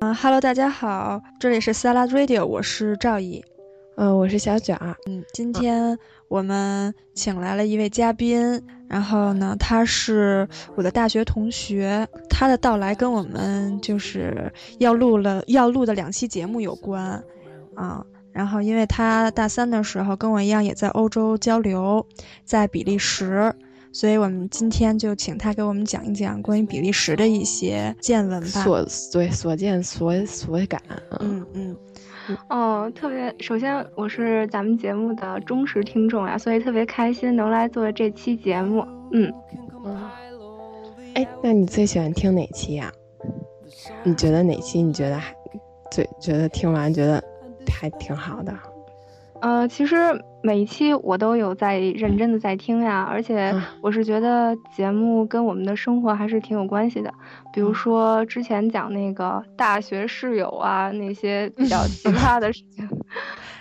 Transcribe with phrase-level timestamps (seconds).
[0.00, 3.44] 嗯哈喽，大家好，这里是 Salad Radio，我是赵毅。
[3.96, 4.96] 嗯，我是小卷儿。
[5.08, 17.22] 嗯，今天我们请来了一位嘉宾，然后呢，他是我的大学同学，他的到来跟我们就是要录了要录的两期节目有关
[17.74, 18.06] 啊。
[18.30, 22.06] 然后，因为他大三的时候跟我一样也在欧洲交流，
[22.44, 23.52] 在比利时，
[23.92, 28.62] 所以我们今天就请他给我们讲一讲关于比利时的一些见闻吧。
[28.62, 30.80] 所对所见所所感。
[31.20, 31.76] 嗯嗯。
[32.50, 38.86] 哦，特别，首先我是咱们节目的忠实听众呀，所以特别开心能来做这期节目。
[39.12, 39.32] 嗯，
[41.14, 42.92] 哎，那你最喜欢听哪期呀？
[44.02, 45.34] 你觉得哪期你觉得还
[45.90, 47.22] 最觉得听完觉得
[47.66, 48.54] 还挺好的？
[49.40, 49.96] 呃，其实
[50.40, 57.12] 每一期我都有在认真的在听呀，而且我是觉得节目跟我们的生活还是挺有关系的。
[57.52, 62.88] 比如说之前讲那个大学室友啊，那些 比较奇葩的事情，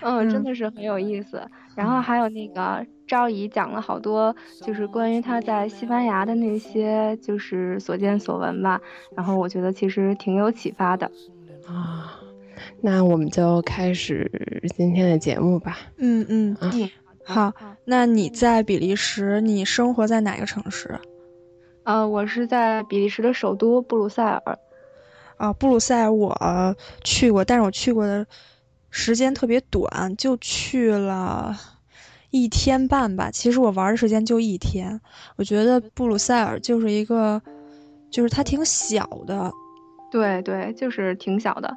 [0.02, 1.42] 嗯，真的是很有意思。
[1.76, 8.80] 然后还有那个赵怡讲了好多，就是关于他在西班牙的那些就是所见所闻吧。
[9.16, 11.10] 然后我觉得其实挺有启发的。
[11.68, 12.22] 啊。
[12.82, 14.30] 那我们就开始
[14.76, 15.78] 今天的节目吧。
[15.98, 16.90] 嗯嗯嗯，
[17.24, 17.54] 好。
[17.86, 21.00] 那你在比利时，你生活在哪个城市？
[21.84, 24.60] 呃，我是在比利时的首都布鲁塞尔。
[25.38, 28.26] 啊，布鲁塞尔我去过，但是我去过的
[28.90, 31.56] 时间特别短，就去了
[32.32, 33.32] 一天半吧。
[33.32, 35.00] 其实我玩的时间就一天。
[35.38, 37.42] 我觉得布鲁塞尔就是一个，
[38.10, 39.52] 就是它挺小的。
[40.12, 41.74] 对对，就是挺小的。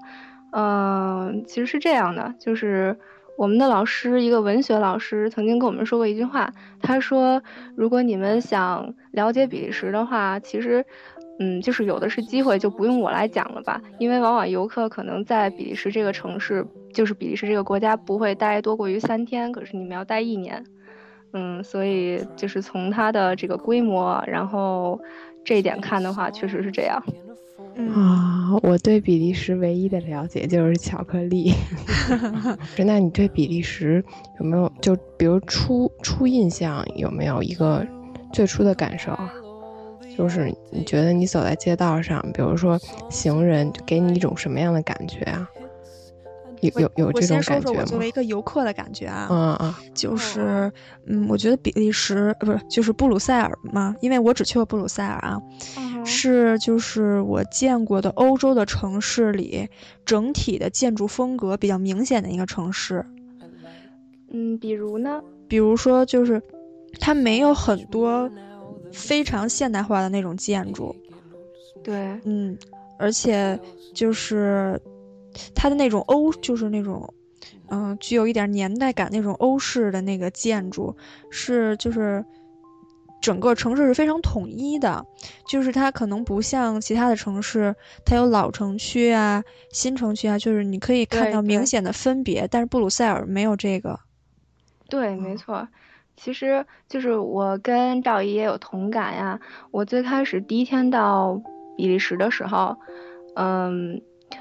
[0.53, 2.97] 嗯，其实是这样的，就是
[3.37, 6.53] 我们的老师，一个文学老师，曾经跟我们说过一句话。
[6.83, 7.42] 他说，
[7.75, 10.85] 如果你们想了解比利时的话，其实，
[11.39, 13.80] 嗯，就是有的是机会，就不用我来讲了吧。
[13.98, 20.64] 因为往往游客可能在比利时这个城市，就是比利时这个国家不会待多过于三天，可是你们要待一年。
[21.33, 25.01] 嗯，所以就是从它的这个规模，然后
[25.45, 27.01] 这一点看的话，确实是这样。
[27.89, 31.52] 啊，我对比利时唯一的了解就是巧克力。
[32.79, 34.05] 那你对比利时
[34.39, 37.86] 有没有就比如初初印象有没有一个
[38.33, 39.33] 最初的感受啊？
[40.17, 45.48] 就是你觉得你走在街道上，比如说行人给你一种什么样的感觉啊？
[46.61, 47.62] 有有有这种感觉吗？
[47.62, 50.70] 我先说说我作为一个游客的感觉啊，嗯嗯，就是
[51.07, 55.41] 嗯，我觉得比利时不是就是布鲁塞尔嘛，因为我只去过布鲁塞尔啊。
[56.05, 59.68] 是，就是我见过的欧洲的城市里，
[60.05, 63.05] 整体的建筑风格比较明显的一个城市。
[64.28, 65.22] 嗯，比如呢？
[65.48, 66.40] 比如说，就是
[66.98, 68.30] 它没有很多
[68.92, 70.94] 非常现代化的那种建筑。
[71.83, 72.56] 对，嗯，
[72.98, 73.58] 而且
[73.92, 74.80] 就是
[75.55, 77.12] 它的那种欧，就是那种
[77.68, 80.94] 嗯，具有一点年代感那种欧式的那个建筑，
[81.30, 82.24] 是就是。
[83.20, 85.05] 整个城市是非常统一的，
[85.47, 92.48] 就是它可能不像其他的城市，它有老城区啊、新城区啊，就是你可以看到明显的分别。
[92.51, 94.01] 但是布鲁塞尔没有这个。
[94.89, 95.69] 对，没错，
[96.17, 99.39] 其实就是我跟赵姨也有同感呀。
[99.70, 101.41] 我最开始第一天到
[101.77, 102.77] 比利时的时候，
[103.36, 104.01] 嗯，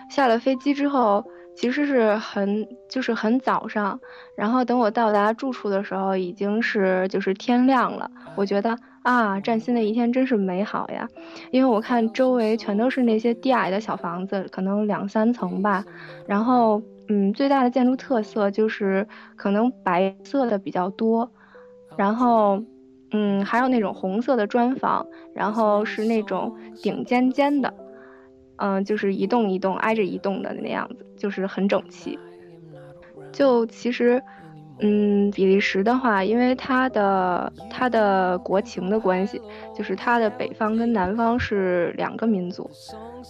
[0.09, 1.23] 下了飞机之后。
[1.59, 3.99] 其实是很就是很早上，
[4.33, 8.09] 然后等我到达住处的时候，已经是就是天亮了。
[8.37, 11.05] 我觉得啊，崭新的一天真是美好呀，
[11.51, 15.83] 因为我看周围全都是那些低矮的小房子，可能两三层吧。
[16.25, 19.05] 然后，嗯，最大的建筑特色就是
[19.35, 21.29] 可能白色的比较多，
[21.97, 22.63] 然后，
[23.11, 25.05] 嗯，还有那种红色的砖房，
[25.35, 27.73] 然后是那种顶尖尖的。
[28.59, 32.19] 嗯，就是一栋一栋挨着一栋的那样子，就是很整齐。
[33.31, 34.21] 就其实，
[34.79, 39.41] 嗯，比利时的话，因为它的它的国情的关系，
[39.73, 42.69] 就是它的北方跟南方是两个民族，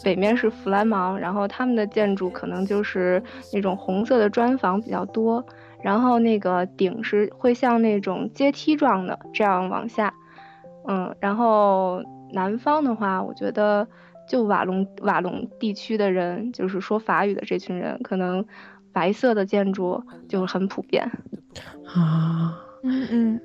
[0.03, 3.21] 北面是弗兰芒，然后他们的建筑可能就是
[3.53, 5.45] 那种红色的砖房比较多，
[5.83, 10.11] 然后那个顶是会像那种阶梯状的这样往下，
[10.87, 12.01] 嗯，然后
[12.31, 13.87] 南方的话，我觉得。
[14.29, 18.45] 就瓦隆瓦隆地区的人，就是说法语的这群人，可能
[18.93, 21.03] 白色的建筑就很普遍
[21.85, 22.57] 啊。
[22.83, 23.41] 嗯嗯。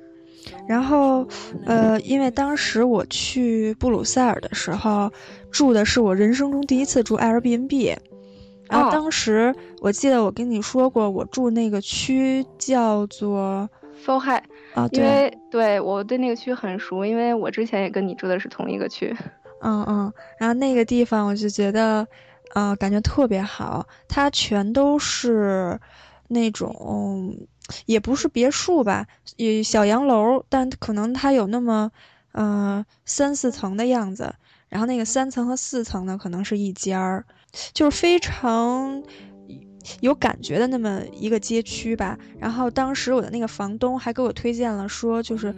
[0.67, 1.27] 然后，
[1.65, 5.11] 呃，因为当时我去布鲁塞尔的时候，
[5.49, 7.97] 住的是我人生中第一次住 Airbnb。
[8.69, 13.67] 然后当时我记得我跟你说过，我住那个区叫做
[14.03, 14.41] f o h
[14.75, 19.15] 啊，因为对我对那个区很熟，因为我之前也跟你住的是同一个区。
[19.59, 22.07] 嗯嗯，然后那个地方我就觉得，
[22.53, 25.79] 呃，感觉特别好，它全都是
[26.27, 27.35] 那种，
[27.85, 29.07] 也不是别墅吧，
[29.37, 31.91] 也小洋楼，但可能它有那么，
[32.33, 34.35] 呃，三四层的样子。
[34.67, 37.25] 然后那个三层和四层呢，可能是一间儿，
[37.73, 39.01] 就是非常。
[40.01, 45.53] 有感觉的那么一个街区吧，然后当时我的那个房东还给我推荐了，说就是，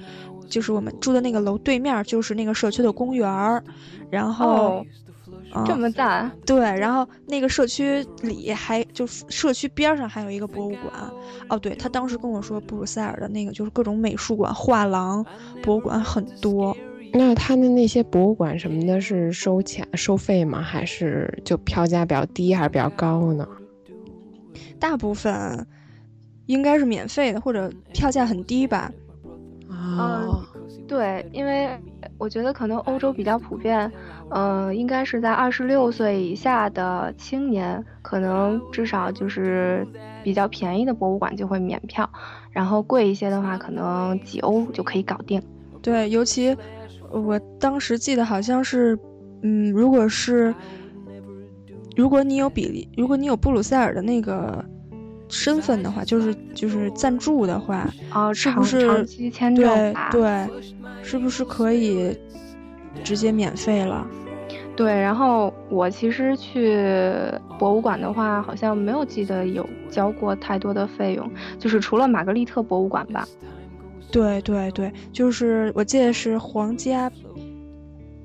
[0.49, 3.63] 就是我们住的那个楼对面就是那个社区的公园儿，
[4.09, 4.85] 然后，
[5.65, 10.93] 这么大，对，然后那个社区里还就社区边上还有一个博物馆，
[11.49, 15.25] 哦，对他当时跟我说布鲁塞尔的那个就是各种美术馆、画廊、
[15.63, 16.75] 博物馆很多，
[17.13, 20.61] 那他的那些博物馆什么的是收钱收费吗？
[20.61, 23.47] 还是就票价比较低还是比较高呢？
[24.79, 25.65] 大部分
[26.45, 28.91] 应该是免费的，或者票价很低吧。
[29.69, 30.41] 嗯，
[30.87, 31.69] 对，因为
[32.17, 33.91] 我觉得可能欧洲比较普遍，
[34.29, 39.85] 嗯，应该是在二十六岁以下的青年，可能至少就是
[40.23, 42.09] 比较便宜的博物馆就会免票，
[42.51, 45.41] 然后贵一些的话，可能几欧就可以搞定。
[45.81, 46.55] 对，尤其
[47.11, 48.97] 我当时记得好像是，
[49.41, 50.55] 嗯，如果是。
[51.97, 54.63] 如果你有比利，如果你有布鲁塞尔的那个
[55.27, 59.03] 身份的话，就是就是赞助的话，啊，是不是？
[59.55, 60.47] 对对，
[61.01, 62.15] 是不是可以
[63.03, 64.07] 直接免费了？
[64.75, 66.77] 对，然后我其实去
[67.57, 71.27] 博物馆的话，好像没有记得有交过太多的费用，
[71.57, 73.27] 就是除了玛格丽特博物馆吧。
[74.11, 77.11] 对对对，就是我记得是皇家。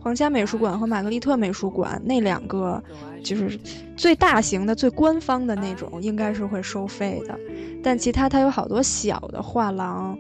[0.02, 2.82] 皇家美术馆和玛格丽特美术馆那两个，
[3.22, 3.56] 就是
[3.96, 7.38] 最大型的、最官方的那种，应该是会收费的。
[7.84, 10.18] 但其他它有好多小的画廊。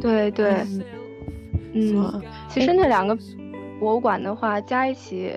[0.00, 0.62] 对对，
[1.72, 3.16] 嗯，其实那两个
[3.80, 5.32] 博物馆的话，加一起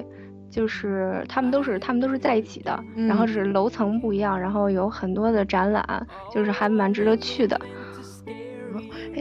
[0.49, 2.77] 就是他们都是他们都是在一起的，
[3.07, 7.59] 然后是楼层不一样，然后有很多的展览，就是还蛮值得去的。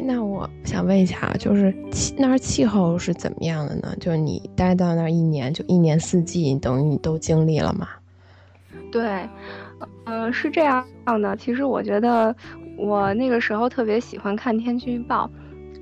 [0.01, 3.95] 哎，那我想问一下啊，就是气那儿气候是怎么样的呢？
[4.01, 7.87] 就是你待到那儿一年，就一年四季，等于你都经历了吗？
[8.91, 9.29] 对，
[10.05, 11.37] 呃，是这样的。
[11.37, 12.35] 其实我觉得
[12.79, 15.31] 我那个时候特别喜欢看天气预报，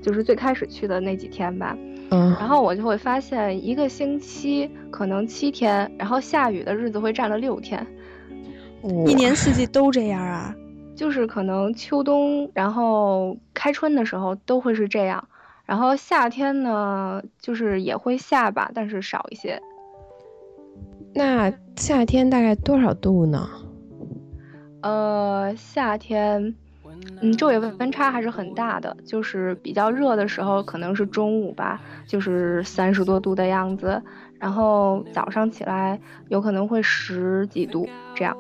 [0.03, 1.79] 就是最开始去的那几天吧。
[2.11, 2.35] 嗯。
[2.41, 7.87] 然后我就会发现，一个星期可能七天，然后下雨的日子会占了六天。
[8.83, 10.53] 一年四季都这样啊？
[10.99, 15.29] 就是可能秋冬，然后开春的时候都会是这样，
[15.65, 19.63] 然后夏天呢，就是也会下吧，但是少一些。
[21.15, 23.49] 那夏天大概多少度呢？
[24.83, 26.53] 呃，夏天，
[27.21, 34.03] 嗯，昼夜温差还是很大的，就是比较热的时候可能是中午吧，就是三十多度的样子，
[34.41, 38.37] 然后早上起来有可能会十几度这样。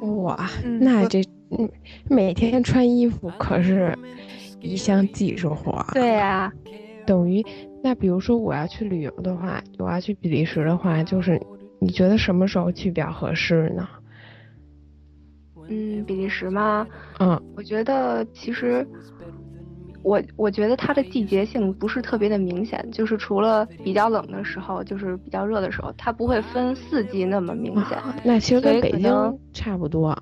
[0.00, 0.50] 哇，
[0.80, 1.22] 那这。
[1.50, 1.70] 嗯，
[2.08, 3.96] 每天穿衣服可是
[4.60, 5.84] 一项技术活。
[5.92, 6.52] 对呀，
[7.06, 7.44] 等于
[7.82, 11.40] 那比如说我要去旅游的话，我要去比利时的话，就是
[11.78, 13.88] 你觉得什么时候去比较合适呢？
[15.68, 16.86] 嗯，比利时吗？
[17.20, 18.86] 嗯，我觉得其实
[20.02, 27.98] 我我觉得它的季节性不是特别的明显，就是除了比较冷的时候，就是比较热的时候，它不会分四季那么明显。
[28.24, 30.16] 那其实跟北京差不多。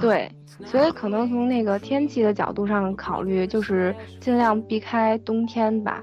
[0.00, 0.30] 对，
[0.64, 6.00] 所以可能从那个天气的角度上考虑，就是尽量避开冬天吧，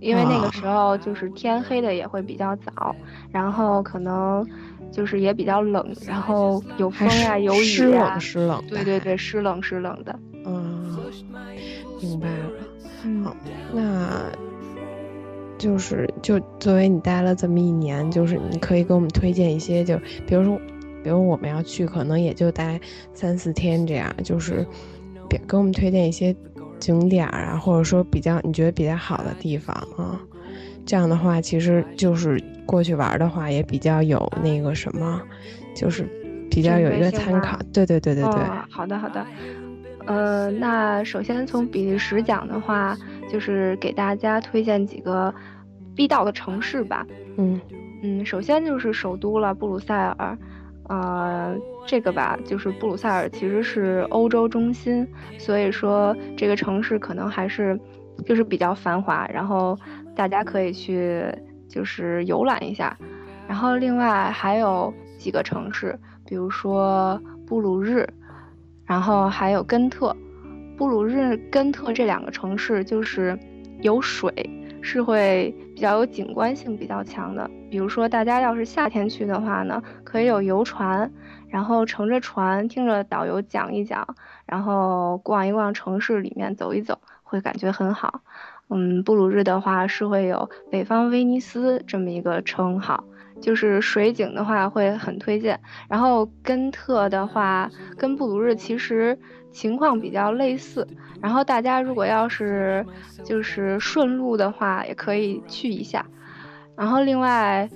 [0.00, 2.94] 因为那个时候就是天黑的也会比较早，
[3.30, 4.44] 然后可能
[4.90, 8.64] 就是也比较冷，然后有风啊，有雨啊，湿冷湿冷。
[8.68, 10.18] 对对对，湿冷湿冷的。
[10.44, 10.98] 嗯，
[12.00, 12.50] 明白了。
[13.22, 13.36] 好，
[13.72, 14.24] 那
[15.56, 20.58] 就是就作为你待了这么一年，就是你可以给我们推荐一些，就比如说。
[21.04, 22.80] 比如我们要去，可能也就待
[23.12, 24.66] 三四天这样，就是
[25.28, 26.34] 别给我们推荐一些
[26.80, 30.18] 景点啊，或者说比较你觉得比较好的地方啊。
[30.86, 35.20] 这样的话，其实就是过去玩的话，也比较有那个什么，
[35.74, 36.08] 就是
[36.50, 37.58] 比较有一个参考。
[37.72, 38.32] 对对对对对。
[38.70, 39.24] 好的好的。
[40.06, 42.94] 呃，那首先从比利时讲的话，
[43.32, 45.34] 就是给大家推荐几个
[45.94, 47.06] 必到的城市吧。
[47.36, 47.58] 嗯
[48.02, 50.36] 嗯，首先就是首都了，布鲁塞尔。
[50.88, 55.06] 呃，这个吧，就是布鲁塞尔其实是欧洲中心，
[55.38, 57.78] 所以说这个城市可能还是
[58.26, 59.78] 就是比较繁华，然后
[60.14, 61.24] 大家可以去
[61.68, 62.96] 就是游览一下。
[63.48, 68.08] 然后另外还有几个城市，比如说布鲁日，
[68.84, 70.14] 然后还有根特，
[70.76, 73.38] 布鲁日根特这两个城市就是
[73.80, 74.32] 有水，
[74.84, 77.50] 是会比较有景观性比较强的。
[77.70, 81.10] 比如说，大家要是夏天去的话呢，可以有游船，
[81.48, 84.06] 然后乘着船，听着导游讲一讲，
[84.44, 88.20] 然后逛一逛城市里面走一走，会感觉很好。
[88.68, 93.02] 嗯，布鲁日的话是会有北方威尼斯这么一个称号。
[93.40, 99.18] 就是水景的话会很推荐，然后根特的话跟布鲁日其实
[99.54, 100.86] 情况比较类似，
[101.22, 102.84] 然后大家如果要是
[103.22, 106.04] 就是顺路的话，也可以去一下。
[106.76, 107.70] 然后另外，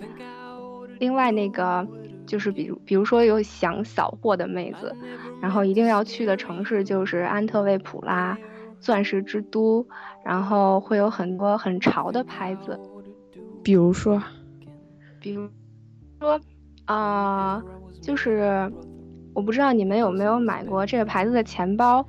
[0.98, 1.86] 另外那个
[2.26, 4.94] 就是比如比如说有想扫货的妹子，
[5.40, 8.36] 然后一定要去的城市就是安特卫普啦，
[8.80, 9.86] 钻石之都，
[10.24, 12.78] 然后会有很多很潮的牌子，
[13.62, 14.20] 比如说。
[15.20, 15.48] 比如
[16.20, 16.40] 说，
[16.84, 17.62] 啊，
[18.00, 18.72] 就是
[19.38, 22.04] 我不知道你们有没有买过这个牌子的钱包，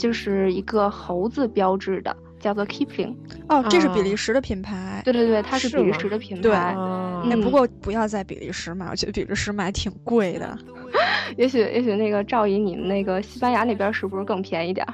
[0.00, 3.14] 就是一个猴子标志的，叫做 Keeping。
[3.48, 5.00] 哦，这是比利时的品牌。
[5.04, 6.74] 对对对，它是比利时的品牌。
[7.22, 10.58] 对，不过不要在比利时买，我觉得比利时买挺贵的。
[11.38, 14.92] 也许也许那个赵姨，你们那个西班牙那边是不是更便宜点儿？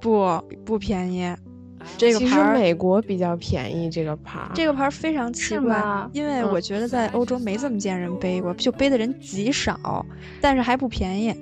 [0.00, 1.34] 不，不便宜。
[1.96, 10.04] 这个其实美国比较便宜，这个牌儿，这个牌儿非常奇怪，因为我觉得在欧洲没这么见人背过，就背的人极少，
[10.40, 11.34] 但是还不便宜。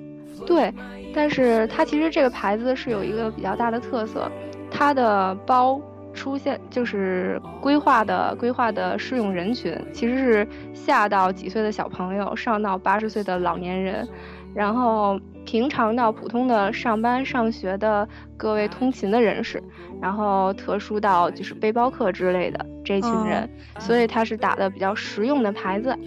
[0.45, 0.73] 对，
[1.13, 4.31] 但是它其实这个牌子是有一个比较大的特色，
[4.71, 5.81] 它的包
[6.13, 14.07] 出现就是规划的规划的适用人群其实是下到几岁的小朋友，上到八十岁的老年人，
[14.53, 15.19] 然后。
[15.45, 19.61] 平常到普通的上班上学的各位通勤的人士，
[20.01, 23.49] 然后特殊到就是背包客之类的这群人，
[23.79, 25.97] 所以它是打的比较实用的牌子。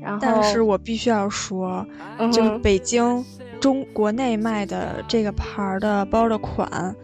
[0.00, 1.86] 然后，但是我必须要说，
[2.32, 3.24] 就北京
[3.60, 6.94] 中国内卖的这个牌的包的款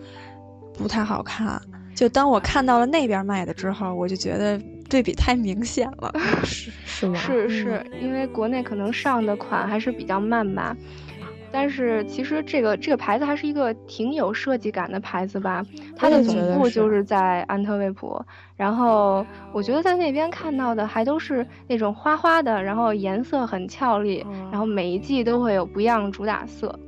[0.77, 1.61] 不太好看。
[1.95, 6.13] 就当我看到了那边卖的之后，我就觉得对比太明显了。
[6.45, 7.19] 是是吗？
[7.19, 10.77] 是是因为国内可能上的款还是比较慢吧。
[11.51, 15.65] 但是其实这个这个牌子还是一个挺有设计感的牌子吧，
[15.97, 18.21] 它的总部就是在安特卫普，
[18.57, 26.79] 然后我觉得在那边看到的还都是那种花花的，然后颜色很俏丽，然后每一季都会有不一样主打色。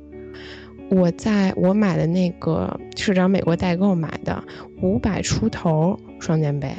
[0.89, 4.43] 我在我买的那个是找美国代购买的，
[4.81, 6.71] 五百出头双肩背。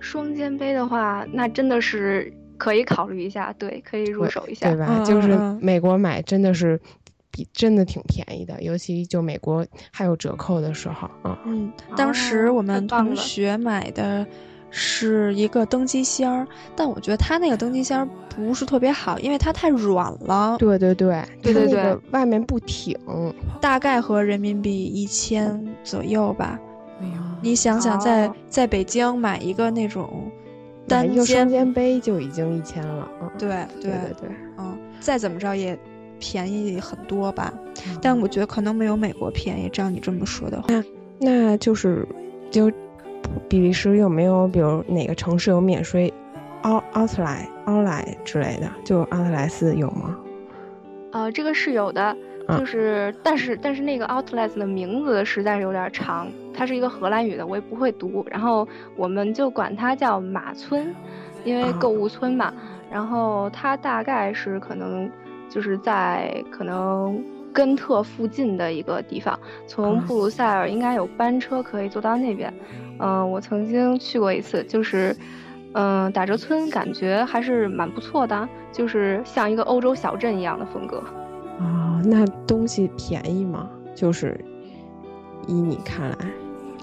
[0.00, 2.32] 双肩背的话，那真的是。
[2.62, 5.02] 可以考虑一下，对，可以入手一下，对吧？
[5.04, 6.80] 就是美国买真的是
[7.32, 11.36] 比真的挺便宜的，尤其就美国还有折扣的时候啊。
[11.44, 14.24] 嗯，当时我们同学买的
[14.70, 20.56] 是一个登机箱，但我觉得它那个登机箱不是特别好，因为它太软了。
[20.56, 22.96] 对对对对对对，外面不挺，
[23.60, 26.56] 大概和人民币一千左右吧。
[27.40, 30.30] 你想想，在在北京买一个那种。
[30.92, 33.48] 单一个双肩背就已经一千了，嗯，对
[33.80, 35.78] 对对对，嗯，再怎么着也
[36.18, 37.52] 便宜很多吧，
[38.00, 39.68] 但我觉得可能没有美国便宜。
[39.68, 40.84] 照你这么说的话，那
[41.18, 42.06] 那就是
[42.50, 42.70] 就
[43.48, 46.12] 比利时有没有，比如哪个城市有免税
[46.62, 48.70] 奥奥特莱奥莱之类的？
[48.84, 50.16] 就奥特莱斯有吗？
[51.12, 52.16] 呃，这个是有的。
[52.58, 58.24] 就是，但是但是那个 outlet 的名字实在是有点长，它是一个荷兰语的，我也不会读。
[58.30, 58.66] 然后
[58.96, 60.94] 我们就管它叫马村，
[61.44, 62.52] 因为购物村嘛。
[62.90, 65.10] 然后它大概是可能
[65.48, 72.52] 就是在可能根特附近的一个地方，从布鲁塞尔应该有班车可以坐到那边。
[72.98, 75.16] 嗯，我曾经去过一次，就是
[75.72, 81.02] 嗯打折村，感觉还是蛮不错的，就是像一个欧洲小镇一样的风格。
[81.58, 83.70] 啊，那东西便宜吗？
[83.94, 84.38] 就是
[85.46, 86.16] 以你看来，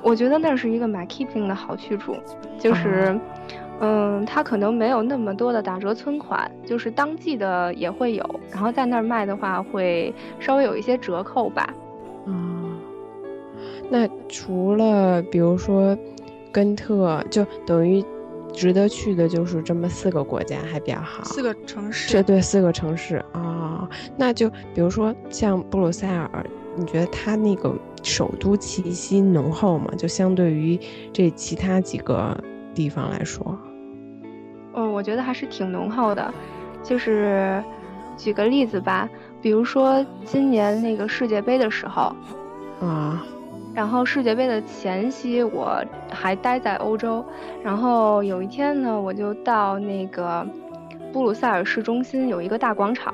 [0.04, 2.16] 我觉得那是一个买 keeping 的好去处，
[2.58, 3.20] 就是，
[3.80, 11.74] 嗯，它可能没有那么多的打折存款，就是当季的也会有，然后在那儿卖的话会稍微有一些折扣吧。
[12.26, 12.32] 啊，
[13.90, 15.98] 那除了比如说
[16.52, 18.04] 根特，就等于。
[18.52, 22.12] 值得去的就是这么四个国家还比较好，四个城市。
[22.12, 23.88] 这对四个城市啊，
[24.18, 26.44] 那就比如说像布鲁塞尔，
[26.76, 27.72] 你觉得它那个
[28.04, 29.92] 首都气息浓厚嘛？
[29.98, 30.80] 就相对于
[31.12, 32.38] 这其他几个
[32.74, 33.58] 地方来说，
[34.74, 36.34] 嗯，我觉得还是挺浓厚的。
[36.82, 37.64] 就是
[38.16, 39.10] 举个例子吧，
[39.42, 42.16] 比如说今年那个世界杯的时候，
[42.80, 43.26] 啊。
[43.76, 47.24] 然后世界杯的前夕，我还待在欧洲。
[47.64, 50.46] 然后有一天呢，我就到那个
[51.14, 53.14] 布鲁塞尔市中心有一个大广场，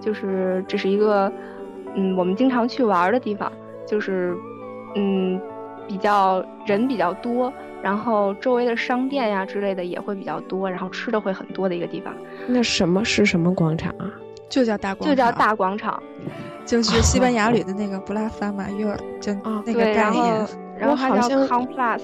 [0.00, 1.30] 就是这是一个，
[1.96, 3.50] 嗯，我们经常去玩的地方，
[3.86, 4.36] 就是
[4.94, 5.40] 嗯，
[5.86, 7.52] 比较人比较多，
[7.82, 12.12] 然后周围的商店呀之类的也会比较多，然后吃的会很多的一个地方。
[12.46, 14.10] 那什么是什么广场啊？
[14.48, 16.00] 就叫大广就叫大广场，
[16.64, 19.32] 就是西班牙语的那个布拉法马约尔，就
[19.64, 20.46] 那个概念。
[20.78, 22.00] 然后好像 Complas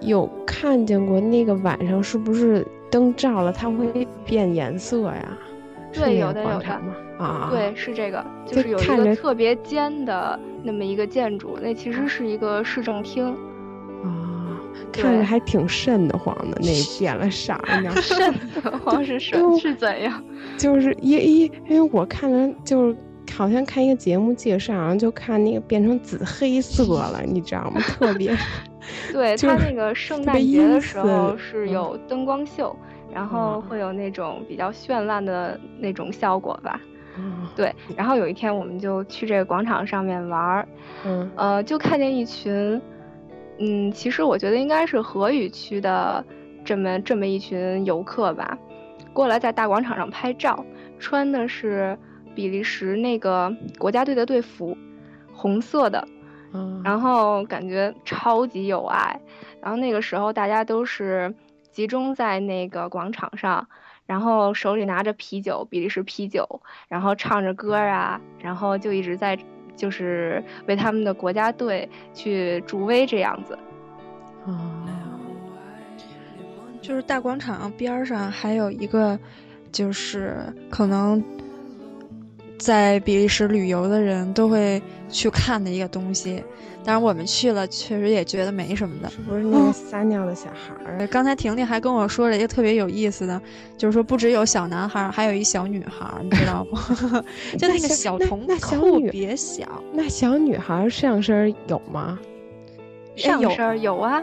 [0.00, 5.28] 有看见过那个晚上是不是灯照了它会变颜色呀？
[5.92, 6.80] 对，有的有的
[7.18, 13.26] 啊，对，是这个，就是有一个特别尖的那么一个建筑，那其实是一个市政厅
[14.02, 14.58] 啊，
[14.92, 17.92] 看着还挺瘆得慌的，那变了色呢。
[18.02, 20.22] 瘆得慌是什是怎样？
[20.58, 22.96] 就是因因因为我看了，就是
[23.36, 27.80] 好像看一个节目介绍，然后就看那个变成紫黑色了，你知道吗？
[27.80, 28.36] 特别，
[29.12, 32.74] 对他那个圣诞节的时候是有灯光秀。
[33.14, 36.80] 然后会有那种比较绚烂的那种效果吧，
[37.54, 37.74] 对。
[37.96, 40.68] 然后有一天我们就去这个广场上面玩儿，
[41.04, 42.80] 嗯，呃，就看见一群，
[43.58, 46.24] 嗯，其实我觉得应该是河语区的
[46.64, 48.58] 这么这么一群游客吧，
[49.12, 50.64] 过来在大广场上拍照，
[50.98, 51.98] 穿的是
[52.34, 54.76] 比利时那个国家队的队服，
[55.32, 56.06] 红色的，
[56.52, 59.20] 嗯，然后感觉超级有爱。
[59.60, 61.34] 然后那个时候大家都是。
[61.74, 63.66] 集中在那个广场上，
[64.06, 66.48] 然后手里拿着啤酒，比利时啤酒，
[66.88, 69.38] 然后唱着歌啊，然后就一直在
[69.76, 73.58] 就是为他们的国家队去助威这样子。
[74.46, 74.86] 啊，
[76.82, 79.18] 就是大广场边上还有一个，
[79.72, 80.36] 就是
[80.70, 81.22] 可能
[82.58, 86.44] 在比利时旅游的人都会去看的一个东西。
[86.84, 89.08] 但是我们去了，确实也觉得没什么的。
[89.08, 91.06] 是不是那个撒尿的小孩儿？
[91.06, 93.40] 刚才婷婷还跟我说了一个特别有意思的，
[93.76, 96.76] 就是说不只有小男孩，还有一小女孩，你知道不？
[97.56, 99.64] 就那个小童特别小。
[99.92, 102.18] 那小女孩上身有吗？
[103.16, 104.22] 上身有啊。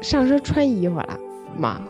[0.00, 1.20] 上身穿衣服了
[1.56, 1.80] 吗？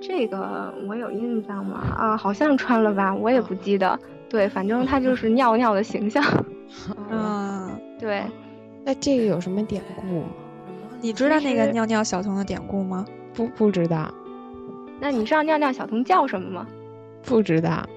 [0.00, 1.82] 这个我有印象吗？
[1.96, 3.98] 啊，好像穿了吧，我也不记得。
[4.28, 6.24] 对，反正他就是尿尿的形象。
[7.10, 7.68] 嗯，
[8.02, 8.20] 对，
[8.84, 10.24] 那这个有什么典故吗？
[11.00, 13.06] 你知道那个尿尿小童的典故吗？
[13.32, 14.12] 不，不知道。
[14.98, 16.66] 那你知道尿尿小童叫什么吗？
[17.22, 17.88] 不知道。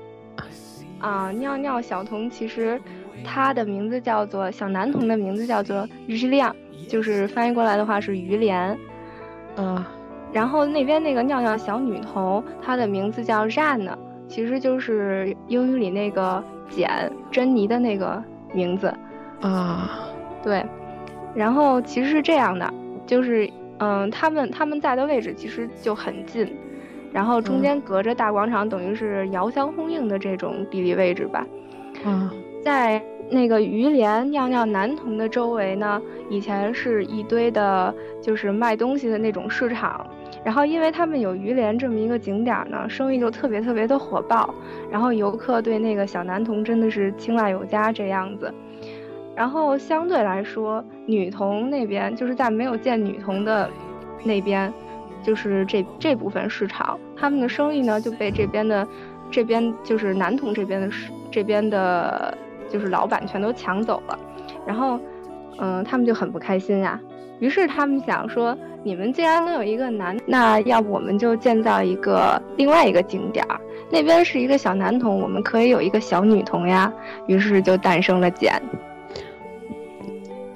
[0.99, 2.79] 啊，尿尿小童其实
[3.23, 6.55] 他的名字叫做小男童的名字叫做于亮，
[6.87, 8.77] 就是翻译过来的话是于连。
[9.57, 9.83] 嗯，
[10.31, 13.91] 然后那边那个尿尿小女童，她的名字叫 Jane，
[14.27, 18.23] 其实就是英语里那个简珍妮的那个。
[18.53, 18.93] 名字，
[19.41, 20.07] 啊，
[20.43, 20.65] 对，
[21.33, 22.73] 然后其实是这样的，
[23.05, 26.55] 就是，嗯，他们他们在的位置其实就很近，
[27.11, 31.45] 然后中间隔着大广场，等于是遥相呼应的这种地理位置吧。
[32.03, 32.31] 啊，
[32.63, 40.05] 在那个鱼莲尿尿男童的周围呢，以前是一堆的，就是卖东西的那种市场。
[40.43, 44.53] 然后，因为他们有鱼莲这么一个景点呢，生意就特别特别的火爆。
[44.91, 48.53] 然后游客对那个小男童真的是青睐有加这样子。
[49.35, 53.69] 然后相对来说，女童那边就是在没有建女童的
[54.23, 54.73] 那边，
[55.23, 58.87] 就是这这部分市场，他们的生意呢就被这边的
[59.29, 60.89] 这边就是男童这边的
[61.29, 62.37] 这边的，
[62.69, 64.17] 就是老板全都抢走了。
[64.65, 64.99] 然后，
[65.57, 66.99] 嗯，他们就很不开心呀。
[67.39, 68.57] 于是他们想说。
[68.85, 76.93] 你们既然能有一个男，那要不我们就建造一个另外一个景点儿，那边是一个小男童，我们可以有一个小女童呀。
[77.25, 78.61] 于是就诞生了简。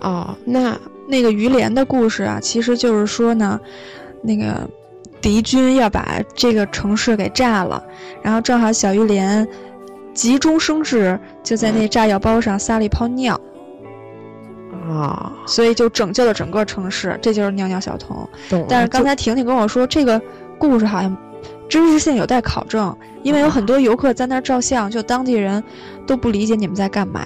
[0.02, 3.60] 哦，那那个于连的故事啊，其实就是说呢，
[4.22, 4.68] 那个
[5.22, 7.84] 敌军要把这个城市给炸了，
[8.22, 9.48] 然后正好小于连
[10.14, 13.40] 急中生智，就在那炸药包上撒了一泡尿。
[14.90, 18.28] 啊，所以就拯救了整个城市，这就是尿尿小童。
[18.50, 18.66] 懂。
[18.68, 20.20] 但是刚才婷婷跟我说，这个
[20.58, 21.16] 故事好像
[21.70, 25.64] 真实性有待考证，因为有很多游客在那儿照相，就当地人
[26.08, 27.24] 都不理解你们在干嘛。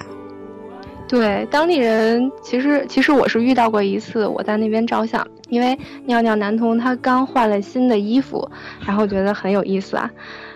[1.14, 8.50] 对，当地人其实其实我是遇到过一次，我在那边照相，因为尿尿男童他刚换了新的衣服，
[8.84, 10.10] 然后觉得很有意思啊。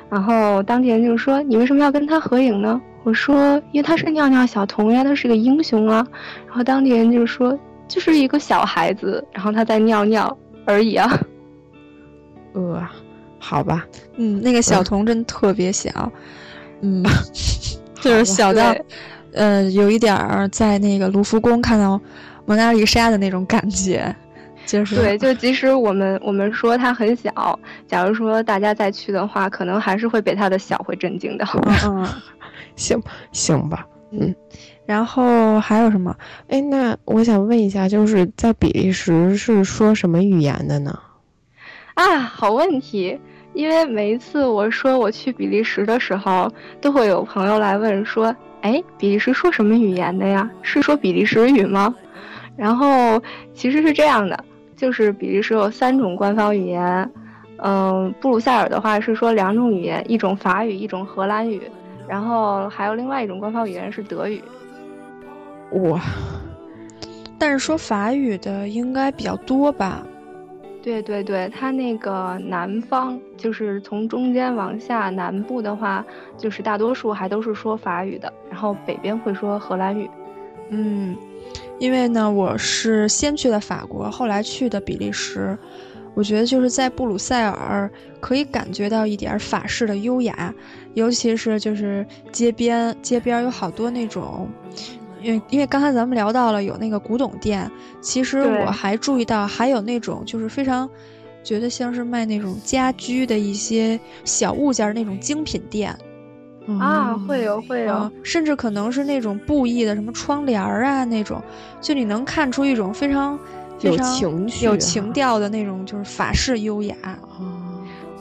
[0.09, 6.03] 然后当地人就说：“你为什么要跟他合影呢？”我说：“因为他是尿尿小童呀，他是个英雄啊。”
[6.47, 7.55] 然后当地人就说
[7.87, 11.19] ：“就是一个小孩子，然后他在尿尿而已啊。”
[12.53, 12.83] 呃，
[13.37, 16.11] 好吧，嗯，那个小童真特别小，
[16.81, 17.03] 嗯，
[18.01, 18.75] 就是小到，
[19.37, 21.99] 呃，有一点儿在那个卢浮宫看到
[22.45, 24.13] 蒙娜丽莎的那种感觉。
[24.65, 31.45] 就是对，就即使我们我们说它很小，假如说大家再去的话，可能还是会被它的小会震惊的。
[31.85, 32.05] 嗯，
[32.75, 34.35] 行行吧，嗯，
[34.85, 36.13] 然后还有什么？
[36.49, 40.99] 哎，那我想问一下，就是在比利时是说什么语言的呢？
[41.93, 43.17] 啊，好问题！
[43.53, 50.49] 因为每一次我说我去比利时的时候，都会有朋友来问说：“哎，比利时说什么语言的呀？
[50.61, 51.93] 是说比利时语吗？”
[52.57, 53.21] 然后
[53.53, 54.43] 其实是这样的，
[54.75, 57.11] 就是比利时有三种官方语言，
[57.57, 61.61] 嗯，布鲁塞尔的话是说两种语言，一种法语，一种荷兰语。
[62.07, 64.41] 然后还有另外一种官方语言是德语，
[65.71, 66.01] 哇！
[67.37, 70.01] 但是说法语的应该比较多吧？
[70.87, 76.05] 对对对，它那个南方就是从中间往下南部的话，
[76.37, 80.09] 就是大多数还都是说法语的，然后北边会说荷兰语。
[80.69, 81.13] 嗯，
[81.77, 85.57] 因为呢，我是先去的法国，后来去的比利时。
[86.13, 90.51] 我觉得就是在布鲁塞尔可以感觉到一点法式的优雅，
[90.93, 94.49] 尤其是就是街边街边有好多那种，
[95.21, 97.69] 因为因为刚才咱们聊到了有那个古董店，
[98.01, 100.89] 其实我还注意到还有那种就是非常
[101.43, 105.95] 觉得像是卖那种家居的一些小物件那种精品店
[106.79, 111.41] 啊，会有会有，甚至可能是那种布艺的什么窗帘儿啊那种，
[111.81, 113.39] 就你能看出一种非常。
[113.81, 116.95] 有情趣、有情调的那种，就是法式优雅。
[117.39, 117.45] 哦，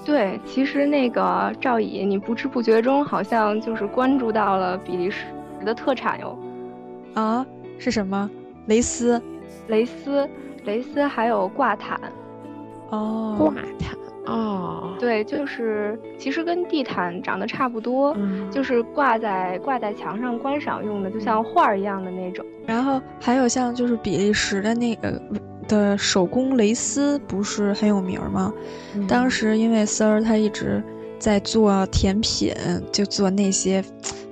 [0.04, 5.24] 对，其实那个赵乙，你不知不觉中好像就是关注到了比利时
[5.64, 6.38] 的特产哟。
[7.16, 7.44] 啊，
[7.78, 8.30] 是什么？
[8.66, 9.20] 蕾丝、
[9.68, 10.28] 蕾丝、
[10.64, 11.98] 蕾丝，还有挂毯。
[12.90, 13.96] 哦，挂毯。
[14.26, 18.14] 哦，对，就是其实跟地毯长得差不多，
[18.50, 22.44] 就是挂在挂在墙上观赏用的，就像画儿一样的那种。
[22.66, 25.22] 然后还有像就是比利时的那个
[25.68, 28.52] 的手工蕾丝，不是很有名吗？
[29.08, 30.82] 当时因为 Sir 他一直
[31.20, 32.52] 在做甜品，
[32.92, 33.80] 就做那些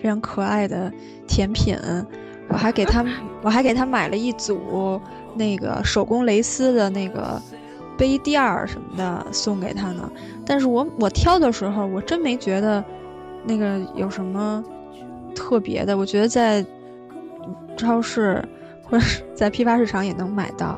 [0.00, 0.92] 非常可爱的
[1.28, 1.76] 甜品，
[2.54, 3.04] 我还给他
[3.42, 5.00] 我还给他买了一组
[5.34, 7.42] 那个手工蕾丝的那个。
[7.96, 10.10] 杯垫儿什么的送给他呢，
[10.44, 12.82] 但是我我挑的时候，我真没觉得
[13.44, 14.64] 那个有什么
[15.32, 15.96] 特别的。
[15.96, 16.66] 我觉得在
[17.76, 18.44] 超市
[18.82, 20.76] 或者在批发市场也能买到。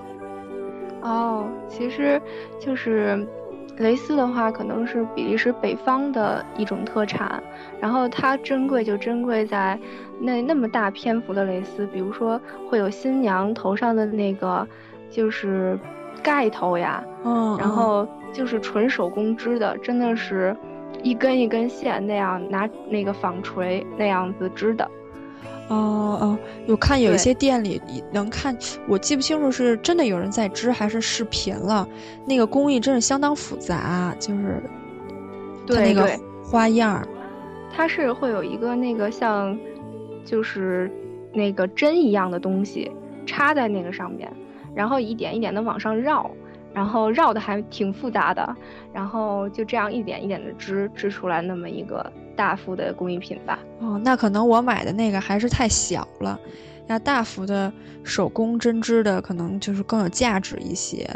[1.00, 2.20] 哦，其实
[2.60, 3.26] 就是
[3.78, 7.42] 蕾丝的话，可能是比利时北方的一种特产，
[7.80, 9.80] 然后它珍贵就珍贵在
[10.20, 14.66] 那那么大篇幅的蕾丝，比如说会有新娘头上的那个，
[15.10, 15.78] 就是。
[16.22, 20.56] 盖头呀，嗯，然后就是纯手工织的，真的是
[21.00, 24.84] 一根一根线那样拿那个纺锤那样子织的。
[25.68, 28.56] 哦哦，我看有一些店里能看，
[28.88, 31.86] 我记不清楚是真的有人在织还是视频了。
[32.26, 34.60] 那个工艺真是相当复杂，就是
[35.68, 36.10] 它那个
[36.42, 37.06] 花样，
[37.72, 39.56] 它是会有一个那个像
[40.26, 40.90] 就是
[41.32, 42.92] 那个针一样的东西
[43.24, 44.30] 插在那个上面。
[44.74, 46.30] 然后一点一点的往上绕，
[46.74, 48.54] 然后绕的还挺复杂的，
[48.92, 53.58] 然后就这样一点一点的织织出来那么一个大幅的工艺品吧。
[53.80, 56.38] 哦，那可能我买的那个还是太小了，
[56.86, 57.72] 那大幅的
[58.04, 61.08] 手工针织的可能就是更有价值一些。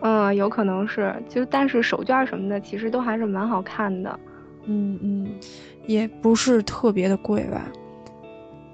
[0.00, 4.18] 嗯，有可能是，就但是手绢什么的其实都还是蛮好看的。
[4.66, 5.28] 嗯嗯，
[5.86, 7.70] 也不是特别的贵吧？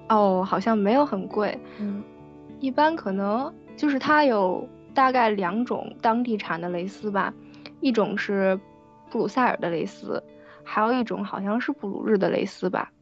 [0.08, 1.58] 哦，好像没有很贵。
[1.78, 2.02] 嗯。
[2.58, 7.32] 一般可能就是它有大概两种当地产的蕾丝吧，
[7.80, 8.58] 一种是
[9.10, 10.22] 布鲁塞尔的蕾丝，
[10.62, 12.92] 还有一种好像是布鲁日的蕾丝吧。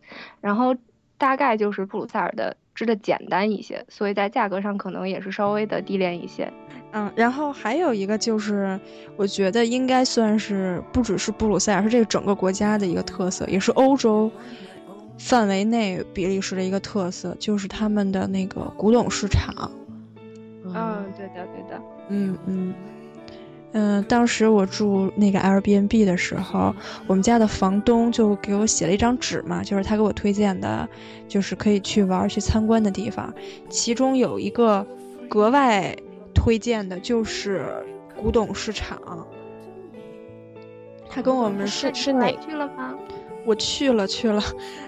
[0.40, 0.74] 然后
[1.18, 6.50] 大概就是布鲁塞尔的织的简单一些，所以在价格上可能也是稍微的低廉一些。
[6.92, 8.80] 嗯，然后还有一个就是，
[9.16, 14.30] 我觉得应该算是不只是布鲁塞尔，是这个整个国家的一个特色，也是欧洲。
[15.18, 19.68] 范围内，比利时的一个特色就是他们的那个古董市场。
[20.64, 21.82] 嗯，对的，对的。
[22.08, 22.74] 嗯嗯嗯，
[24.08, 26.74] 当时我住那个 Airbnb 的时候，
[27.06, 30.88] 我们家的房东就给我写了一张纸嘛，就是他给我推荐的，
[31.28, 33.32] 就是可以去玩、去参观的地方。
[33.68, 34.86] 其中有一个
[35.28, 35.94] 格外
[36.34, 37.64] 推荐的就是
[38.16, 39.26] 古董市场。
[41.10, 42.94] 他跟我们是是哪去了吗？
[43.46, 44.42] 我去了去了，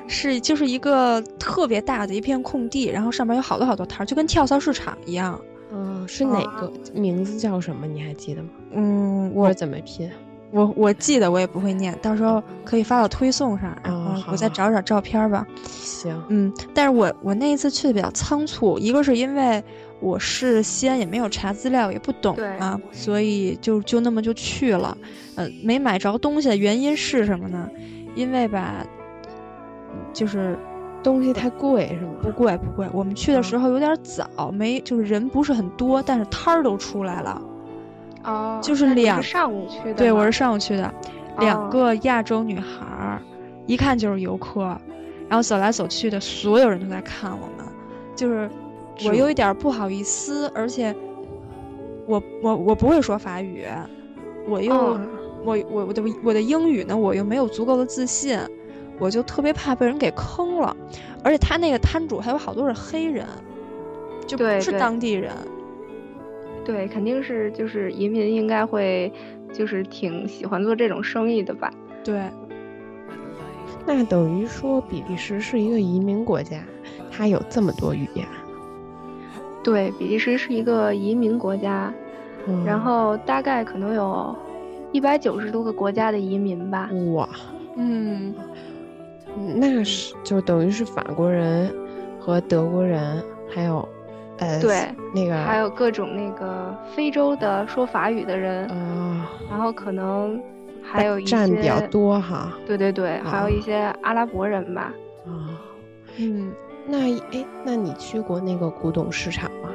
[0.06, 5.40] 是就是一个特别大的一片空地，然后上面有好多好多摊儿，就跟跳蚤市场一样。
[5.72, 7.86] 嗯，是哪个名字叫什么？
[7.86, 8.48] 你还记得吗？
[8.72, 10.10] 嗯，我怎么拼？
[10.52, 15.46] 我我记得，我也不会念，到时候可以发到推送上，然后我再找找照片吧。
[15.64, 19.62] 行，嗯，但是我我那一次去的比较仓促，一个是因为
[20.00, 24.98] 我事先也没有查资料，也不懂啊，所以就就那么就去了，
[25.36, 27.70] 呃，没买着东西的原因是什么呢？
[28.16, 28.84] 因为吧，
[30.12, 30.58] 就是
[31.02, 32.12] 东西太贵是吗？
[32.22, 37.42] 不贵不贵，我们去的时候有点早，没就是人不是很多，但是摊儿都出来了。
[38.24, 40.92] 哦，就是两上午去的，对，我是上午去的，
[41.38, 43.22] 两哦个亚洲女孩儿，
[43.66, 44.62] 一看就是游客，
[45.28, 47.66] 然后走来走去的，所有人都在看我们，
[48.14, 48.50] 就是
[49.06, 50.94] 我是有一点儿不好意思，而且
[52.06, 53.64] 我我我不会说法语，
[54.46, 55.00] 我又、哦
[55.42, 58.38] 我我我的我的英语呢，我又没有足够的自信，
[59.00, 60.76] 我就特别怕被人给坑了，
[61.24, 63.26] 而且他那个摊主还有好多是黑人，
[64.26, 65.32] 就不是当地人。
[66.64, 69.10] 对，肯定是就是移民应该会
[69.52, 71.72] 就是挺喜欢做这种生意的吧？
[72.04, 72.30] 对，
[73.86, 76.62] 那等于说比利时是一个移民国家，
[77.10, 78.26] 它有这么多语言。
[79.64, 81.92] 对，比利时是一个移民国家，
[82.46, 84.36] 嗯然后大概可能有
[84.92, 86.90] 一百九十多个国家的移民吧。
[87.14, 87.28] 哇，
[87.76, 88.34] 嗯，
[89.36, 91.72] 那是就等于是法国人
[92.18, 93.88] 和德国人，还有
[94.38, 100.40] 呃对，那个还有各种那个非洲的说法语的人，啊，然后可能
[100.82, 104.92] 还有一些占比较多哈对对对，还有啊一些阿拉伯人吧。
[105.26, 105.60] 啊。
[106.18, 106.52] 嗯，
[106.86, 109.70] 那哎，那你去过那个古董市场吗？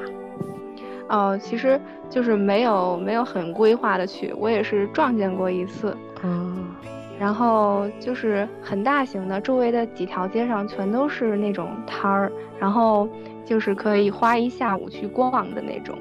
[1.08, 5.96] 哦，其实就是没有没有很规划的去，我也是撞见过一次。
[6.22, 6.56] 啊，
[7.20, 13.08] 然后就是很大型的，周围的几条街上全都是那种摊儿，然后
[13.46, 15.98] 就是可以花一下午去逛的那种。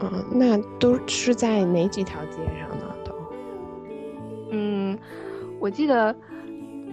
[0.00, 2.84] 嗯，那都是在哪几条街上呢？
[3.04, 3.14] 都
[4.50, 4.98] 嗯，
[5.58, 6.14] 我记得，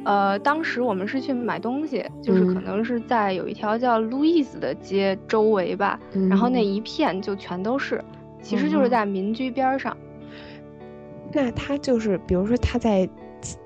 [0.05, 8.01] 呃，当时我们是去买东西，就是可嗯能是在有一条叫路易斯的街周围吧，然后那嗯一片就全都是，
[8.41, 9.97] 其实就是哦在民居边儿上。
[11.33, 13.07] 那他就是，比如说他在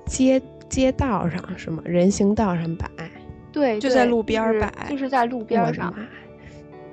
[0.05, 1.81] 街街道上是吗？
[1.85, 2.89] 人行道上摆，
[3.51, 5.93] 对，就在路边儿就是摆就是在路边上。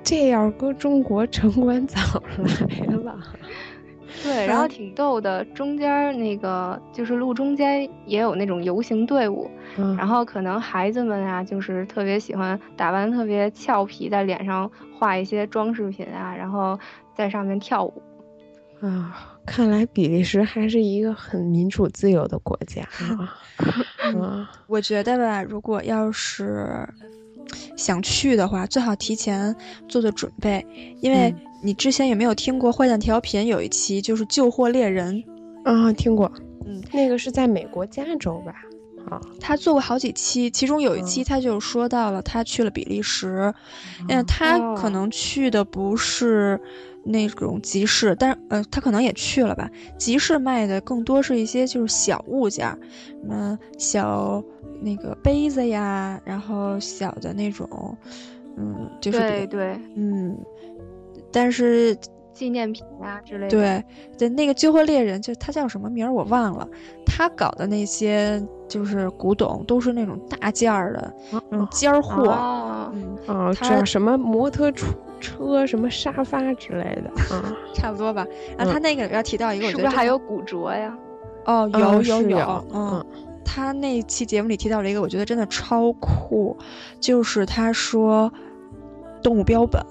[0.03, 1.99] 这要是搁中国，城管早
[2.37, 3.19] 来了。
[4.23, 16.77] 对，然后挺逗的，中间那个就是路中间也有那种游行队伍，嗯然后可能孩子们啊，就是特别喜欢打扮特别俏皮，在脸上画一些装饰品啊，然后
[17.15, 18.01] 在上面跳舞。
[18.81, 22.83] 啊，看来比利时还是一个很民主自由的国家
[24.67, 26.87] 我觉得吧，如果要是
[27.77, 29.55] 想去的话，最好提前
[29.87, 30.65] 做做准备，
[31.01, 31.41] 因为嗯。
[31.63, 35.23] 你之前有没有听过《坏蛋调频》有一期就是救货猎人，
[35.63, 36.31] 啊，听过，
[36.65, 38.51] 嗯，那个是在美国加州吧？
[39.07, 41.25] 啊，他做过好几期，其中有一期嗯。
[41.25, 43.53] 他就说到了他去了比利时，
[44.09, 44.75] 嗯，哦他哦。
[44.75, 46.59] 可能去的不是
[47.03, 49.69] 那种集市，但是呃，他可能也去了吧。
[49.97, 52.77] 集市卖的更多是一些就是小物件儿，
[53.21, 54.43] 什么小
[54.81, 57.97] 那个杯子呀，然后小的那种，
[58.57, 60.37] 嗯，就是对对，嗯，
[61.31, 61.97] 但是
[62.33, 63.49] 纪念品啊之类的。
[63.49, 63.83] 对
[64.17, 66.67] 对，那个旧货猎人就他叫什么名儿我忘了，
[67.05, 71.13] 他搞的那些就是古董都是那种大件儿的
[71.49, 72.23] 那种尖儿货，
[73.27, 74.87] 哦，他这什么摩托车、
[75.19, 77.43] 车什么沙发之类的嗯。
[77.75, 78.25] 差不多吧。
[78.57, 80.97] 然后他那个里边提到一个，我是不是还有古着呀？
[81.43, 82.37] 哦，有嗯有有
[82.71, 83.05] 嗯嗯，
[83.43, 86.55] 他那期节目里提到了一个，我觉得真的超酷，
[87.01, 88.31] 就是他说
[89.21, 89.81] 动物标本，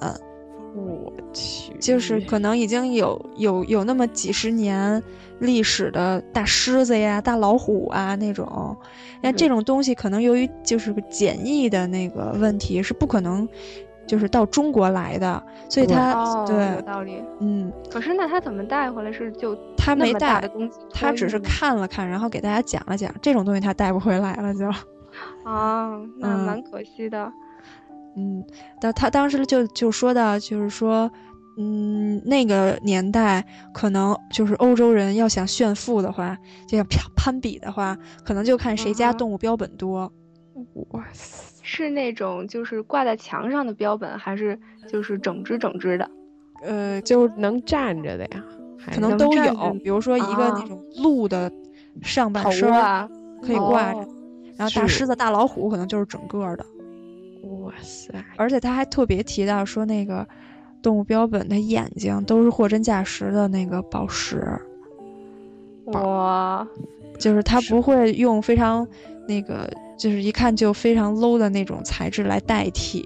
[0.75, 5.03] 我去，就是可能已经有有有那么几十年
[5.39, 8.77] 历史的大狮子呀、大老虎啊那种，
[9.23, 13.49] 那这种东西可能由于就是个检疫的那个问题是不可能。
[14.07, 17.23] 就是到中国来的，所以对他、哦，有对，道理。
[17.39, 19.13] 嗯，可是那他怎么带回来？
[19.13, 24.67] 是就他没带的东西他只是看了看，然后给大家讲了讲，这种东西他带不回来了就。
[25.45, 27.33] 啊，那嗯蛮可惜的。
[28.17, 28.45] 嗯，
[28.81, 31.09] 但他当时就就说到，就是说，
[31.57, 36.37] 嗯，那个年代可能就是欧洲人要想炫富的话，
[36.67, 40.11] 就想攀攀比的话，可能就看谁家动物标本多。
[40.91, 44.59] 哇塞，是那种就是挂在墙上的标本，还是
[44.89, 46.11] 就是整只整只的？
[46.63, 48.45] 呃，就是能站着的呀，
[48.95, 51.51] 可能都有，比如说一个那啊种鹿的
[52.03, 53.09] 上半身啊，
[53.43, 54.09] 可以挂着，哦
[54.57, 56.65] 然后大狮子、大老虎可能就是整个儿的。
[57.63, 60.27] 哇塞，而且他还特别提到说，那个
[60.83, 64.45] 动物标本的眼睛都是货真价实的那个宝石。
[65.87, 66.67] 哇，
[67.19, 68.87] 就是它不会用非常
[69.27, 73.05] 那个，就是一看就非常 low 的那种材质来代替。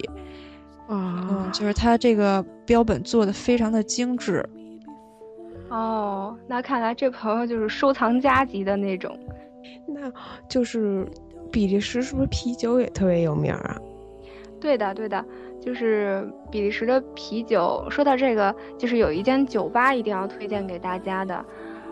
[0.88, 4.44] 嗯，啊，就是它这个标本做的非常的精致。
[5.70, 9.18] 哦，那看来这朋友就是收藏家级的那种。
[9.86, 10.12] 那
[10.46, 11.06] 就是
[11.50, 13.80] 比利时是不是啤酒也特别有名啊？
[14.64, 15.22] 对的，对的，
[15.60, 17.86] 就是比利时的啤酒。
[17.90, 21.44] 说到这个，就是有一间酒吧一定要推荐给大家的，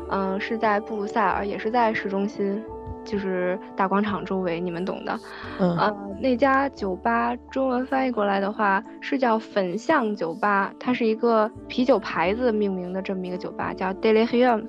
[0.08, 2.64] 嗯，是在布鲁塞尔，也是在市中心，
[3.04, 5.20] 就是大广场周围，你们懂的。
[5.60, 14.62] 嗯，呃，那家酒吧中文翻译过来的话是叫粉象酒吧，它是一个啤酒牌子命名的这么一个酒吧，叫 d e l i h i u m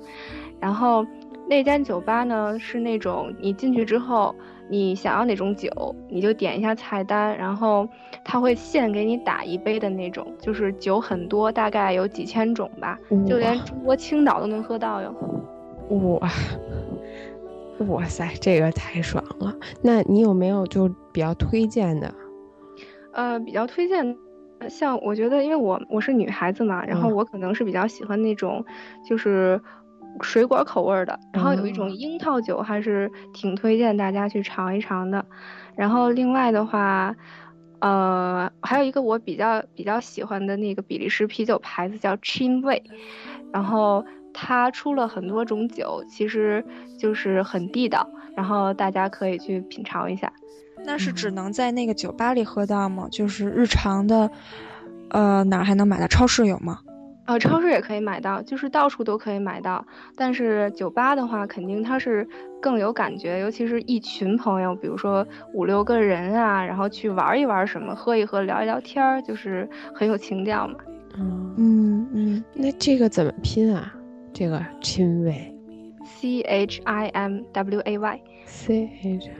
[0.60, 1.06] 然后
[1.48, 4.34] 那间酒吧呢是那种你进去之后。
[4.70, 5.70] 你想要哪种酒，
[6.08, 7.86] 你就点一下菜单，然后
[8.24, 15.14] 他会现给你打一杯的那种，就是酒很多，大概有几千种吧，就连中国青岛都能喝到哟。
[15.90, 16.28] 哇，
[17.86, 19.54] 哇塞，这个太爽了！
[19.82, 22.14] 那你有没有就比较推荐的？
[23.12, 24.16] 呃，比较推荐，
[24.68, 28.64] 像我觉得，因为我我是女孩子嘛，然后我可能是比较喜欢那种，
[29.06, 29.60] 就是。
[30.20, 35.24] 水果口味的，然后有一种樱桃酒，还是挺推荐大家去尝一尝的。
[35.76, 37.14] 然后另外的话，
[37.80, 42.82] 呃，还有一个我比较比较喜欢的那个比利时啤酒牌子叫 Chinway，
[43.52, 46.64] 然后它出了很多种酒，其实
[46.98, 50.32] 就是很地道，然后大家可以去品尝一下。
[50.86, 53.08] 那是只能在那个酒吧里喝到吗？
[53.10, 54.30] 就是日常的，
[55.10, 56.06] 呃，哪儿还能买到？
[56.06, 56.78] 超市有吗？
[57.26, 59.84] 呃，超市也可以买到，就是到处都可以买到。
[60.14, 62.26] 但是酒吧的话，肯定它是
[62.60, 70.74] 更有感觉，尤其是一群朋友，比如说五六个人啊，然后去玩一玩什么，喝一喝，聊一聊天儿，就是很有情调嘛。
[71.16, 73.94] 嗯嗯嗯，那这个怎么拼啊？
[74.32, 75.56] 这个亲味
[76.04, 79.30] ，C H I M W A Y，C H。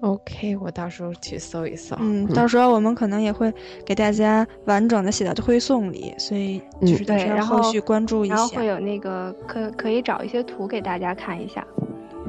[0.00, 1.96] OK，我到时候去搜一搜。
[1.98, 3.52] 嗯，到时候我们可能也会
[3.84, 8.36] 给大家完整的写到推送里，所以就是大家后续关注一下。
[8.36, 11.66] 然后会有那个可可以找一些图给大家看一下。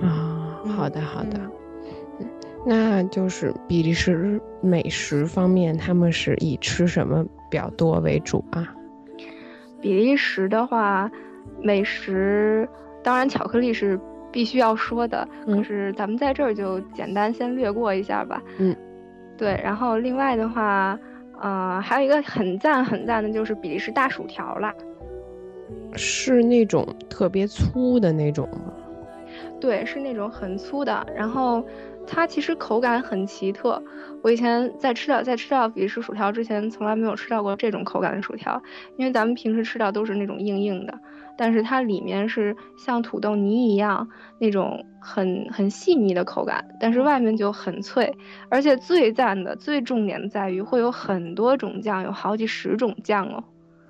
[0.01, 1.39] 啊，好的好的。
[2.65, 8.73] 那就是比利时美食方面，他们是以吃什么比较多为主啊？
[9.79, 11.09] 比利时的话，
[11.61, 12.67] 美食
[13.03, 13.99] 当然巧克力是。
[14.31, 18.41] 必须要说的，可是咱们在这儿就简单先略过一下吧。
[18.57, 18.75] 嗯，
[19.37, 20.97] 对，然后另外的话，
[21.39, 24.73] 呃，还有一个很赞很赞的就是比利时大薯条啦，
[25.95, 28.73] 是那种特别粗的那种吗？
[29.59, 31.63] 对，是那种很粗的，然后。
[32.11, 33.79] 它其实口感很奇特，
[34.23, 38.59] 我以前在吃到在吃到比利时薯条之前，从来没有吃到过这种口感的薯条，
[38.97, 40.99] 因为咱们平时吃到都是那种硬硬的，
[41.39, 48.13] 但是它里面是像土豆泥一样那种很很细腻的口感，但是外面就很脆，
[48.49, 53.41] 而且最赞的最重点在于会有很多种酱，有好几十种酱哦。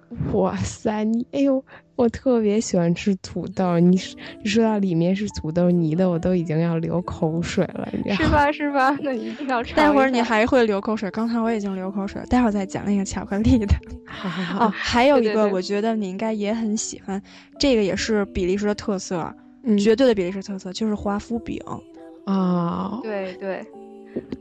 [0.33, 1.63] 哇塞，你哎呦，
[1.95, 3.79] 我特别喜欢吃土豆。
[3.79, 3.95] 你
[4.43, 8.51] 说到里面是土豆泥的，我都已经要流口水了，你是吧？
[8.51, 8.97] 是吧？
[9.01, 9.75] 那一定要吃。
[9.75, 12.27] 待会儿你还会流口水，刚才我已经流口水了。
[12.27, 13.75] 待会儿再讲那个巧克力的。
[14.59, 17.21] 哦，还有一个，我觉得你应该也很喜欢，
[17.59, 19.31] 这个也是比利时的特色，
[19.63, 21.61] 嗯，绝对的比利时特色就是华夫饼。
[22.25, 23.65] 啊，对对。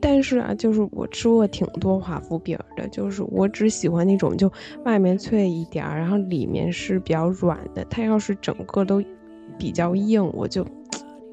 [0.00, 4.50] 但是啊，就是我吃过挺多华夫饼的，就是我只喜欢那种就
[4.84, 7.84] 外面脆一点儿，然后里面是比较软的。
[7.84, 9.02] 它要是整个都
[9.58, 10.64] 比较硬，我就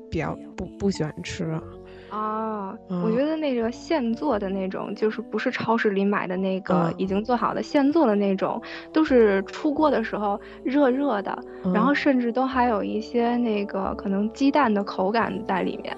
[0.09, 1.63] 比较不不喜欢吃啊。
[2.11, 8.61] 哦，我觉得那个现做的那种，就是不是超市里买的那个已经做好的现做的那种，
[8.93, 11.37] 都是出锅的时候热热的，
[11.73, 15.95] 然后甚至都还有一些那个可能鸡蛋的口感在里面。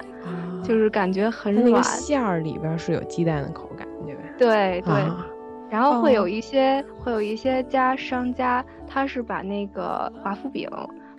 [0.64, 4.22] 就是感觉很软，那个馅儿里边是有鸡蛋的口感，对吧？
[4.38, 4.94] 对对，
[5.70, 10.70] 然后会有一些会有一些家商家，他是把那个华夫饼，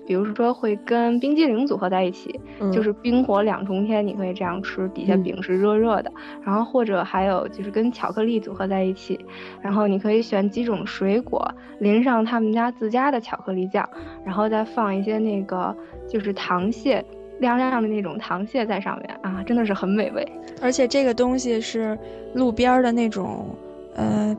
[0.06, 2.40] 比如说会跟冰激凌组合在一起，
[2.72, 6.10] 就是冰火两重天，你可以这样吃，底下饼是热热的。
[6.42, 9.18] 然后或者还有就是跟巧克力组合在一起，
[9.60, 11.46] 然后你可以选几种水果，
[11.80, 13.88] 淋上他们家自家的巧克力酱，
[14.24, 15.76] 然后再放一些那个
[16.08, 17.04] 就是糖蟹。
[17.40, 20.26] 亮亮的那种糖蟹在上面啊，真的是很美味。
[20.60, 21.98] 而且这个东西是
[22.34, 23.54] 路边的那种，
[23.94, 24.36] 呃，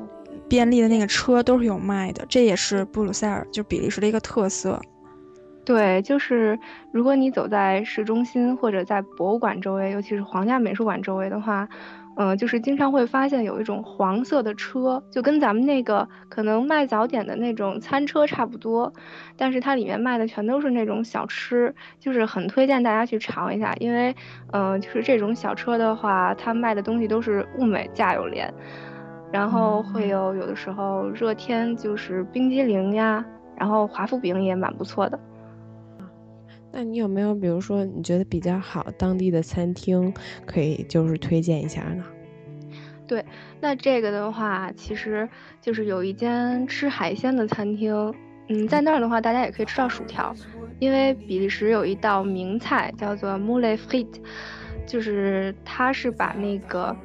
[0.47, 2.25] 便利的那个车都是有卖的。
[2.27, 4.81] 这也是布鲁塞尔，就比利时的一个特色。
[5.65, 6.57] 对，就是
[6.91, 11.67] 如果你走在市中心或者在博物馆周围，尤其是皇家美术馆周围的话。
[12.21, 18.91] 嗯，就是经常会发现有一种黄色的车，就跟咱们那个可能卖早点的那种餐车差不多，
[19.37, 24.13] 但是它里面卖的全都是那种小吃，就是很推荐大家去尝一下，因为，
[24.51, 28.53] 嗯，就是这种小车的话，它卖的东西都是物美价又廉，
[29.31, 33.23] 然后会有有的时候热天就是冰激凌呀，
[33.55, 35.17] 然后华夫饼也蛮不错的。
[36.71, 40.13] 那你有没有比如说你觉得比较好当地的餐厅，
[40.45, 42.03] 可以就是推荐一下呢？
[43.07, 43.25] 对，
[43.59, 45.27] 那这个的话，其实
[45.59, 48.13] 就是有一间吃海鲜的餐厅，
[48.49, 50.31] 嗯，在那儿的话，大家也可以吃到薯条，
[50.77, 54.19] 因为比利时有一道名菜叫做 moules frites，
[54.85, 56.95] 就是它是把那个，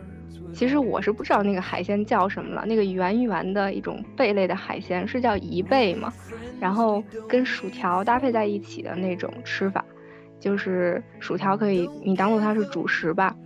[0.54, 6.12] 其实我是不知道那个海鲜叫什么了，那个圆圆的一种贝类的海鲜是叫贻贝嘛，
[6.60, 9.84] 然后跟薯条搭配在一起的那种吃法，
[10.38, 13.36] 就是薯条可以你当做它是主食吧，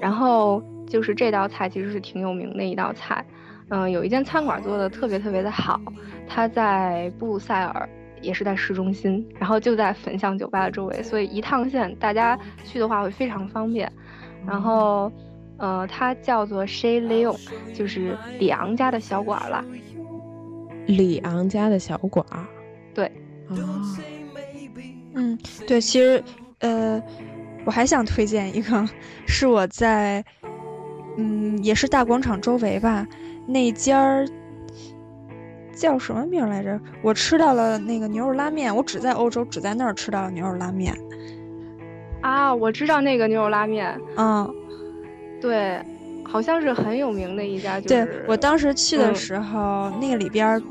[0.00, 0.62] 然后。
[0.88, 3.22] 就是这道菜其实是挺有名的一道菜，
[3.68, 5.78] 嗯，有一间餐馆做的特别特别的好，
[6.26, 7.86] 它在布鲁塞尔，
[8.22, 13.92] 也是在市中心，然后就在粉象酒吧的周围，所以一趟线大家去的话会非常方便。
[14.46, 15.12] 然后，
[15.58, 17.38] 呃，它叫做 Chez Leon，
[17.74, 19.64] 就是里昂家的小馆了。
[20.86, 22.24] 里昂家的小馆，
[22.94, 23.06] 对，
[23.48, 23.56] 哦，
[25.14, 26.22] 嗯，对，其实，
[26.60, 27.02] 呃，
[27.66, 28.88] 我还想推荐一个，
[29.26, 30.24] 是我在。
[31.20, 33.04] 嗯，也是大广场周围吧，
[33.44, 34.24] 那家儿
[35.74, 36.80] 叫什么名来着？
[37.02, 40.96] 我吃到了那个牛肉拉面，我只在欧洲只在那儿吃到了牛肉拉面。
[42.20, 44.48] 啊，我知道那个牛肉拉面，嗯，
[45.40, 45.80] 对，
[46.24, 47.80] 好像是很有名的一家。
[47.80, 50.62] 对我当时去的时候，那个里边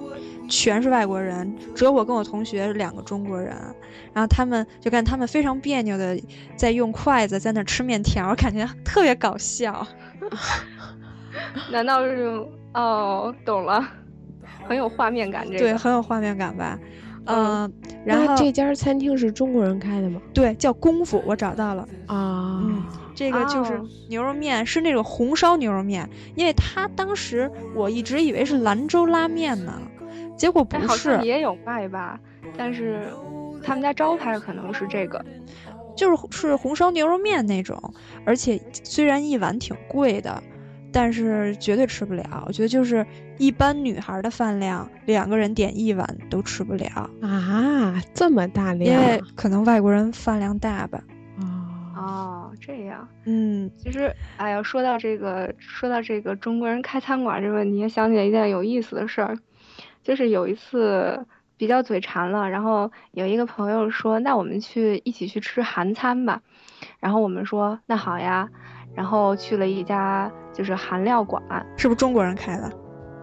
[0.49, 3.55] 全是外国人，只有我跟我同学两个中国人，
[4.13, 6.19] 然后他们就看他们非常别扭的
[6.55, 9.85] 在用筷子在那吃面条，感觉特别搞笑。
[11.71, 13.33] 难道是哦？
[13.45, 13.85] 懂了，
[14.67, 15.45] 很有画面感。
[15.45, 16.79] 这个对，很有画面感吧？
[17.25, 17.71] 嗯，
[18.05, 20.21] 然后这家餐厅是中国人开的吗？
[20.33, 22.61] 对，叫功夫，我找到了啊。
[22.63, 22.83] 嗯，
[23.17, 26.07] 这个就是牛肉面，是那种红烧牛肉面。
[26.35, 29.81] 因为他当时我一直以为是兰州拉面呢，
[30.37, 32.19] 结果不是，也有卖吧？
[32.55, 33.07] 但是
[33.63, 35.25] 他们家招牌可能是这个。
[35.95, 37.91] 就是是红烧牛肉面那种，
[38.23, 40.43] 而且虽然一碗挺贵的，
[40.93, 42.43] 但是绝对吃不了。
[42.45, 43.03] 我觉得就是
[43.39, 48.93] 一般女孩的饭量，两个人点一碗都吃不了啊，这么大量？
[48.93, 51.01] 因为可能外国人饭量大吧。
[51.39, 51.45] 哦
[51.95, 53.07] 哦，这样。
[53.25, 59.37] 嗯，其实，哎呀，说到这个，说到这个中国人开餐馆这个问题，想起来一件有意思的事儿，
[60.03, 61.25] 就是有一次。
[61.59, 66.39] 比较嘴馋了，然后有一个朋友说：“那我们去一起去吃韩餐吧。”
[67.01, 68.47] 然后我们说：“那好呀。”
[68.93, 71.41] 然后去了一家就是韩料馆，
[71.75, 72.71] 是不是中国人开的？